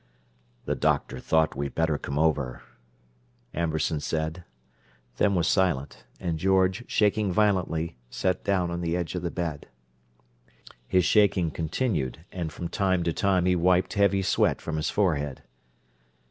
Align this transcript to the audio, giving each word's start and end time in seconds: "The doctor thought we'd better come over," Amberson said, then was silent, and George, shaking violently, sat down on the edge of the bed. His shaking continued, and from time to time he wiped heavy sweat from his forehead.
"The 0.65 0.73
doctor 0.73 1.19
thought 1.19 1.55
we'd 1.55 1.75
better 1.75 1.99
come 1.99 2.17
over," 2.17 2.63
Amberson 3.53 3.99
said, 3.99 4.43
then 5.17 5.35
was 5.35 5.47
silent, 5.47 6.05
and 6.19 6.39
George, 6.39 6.83
shaking 6.89 7.31
violently, 7.31 7.97
sat 8.09 8.43
down 8.43 8.71
on 8.71 8.81
the 8.81 8.97
edge 8.97 9.13
of 9.13 9.21
the 9.21 9.29
bed. 9.29 9.67
His 10.87 11.05
shaking 11.05 11.51
continued, 11.51 12.25
and 12.31 12.51
from 12.51 12.67
time 12.67 13.03
to 13.03 13.13
time 13.13 13.45
he 13.45 13.55
wiped 13.55 13.93
heavy 13.93 14.23
sweat 14.23 14.59
from 14.59 14.77
his 14.77 14.89
forehead. 14.89 15.43